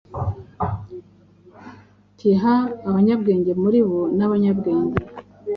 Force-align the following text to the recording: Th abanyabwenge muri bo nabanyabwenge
Th 2.17 2.21
abanyabwenge 2.89 3.51
muri 3.61 3.79
bo 3.87 3.99
nabanyabwenge 4.17 4.99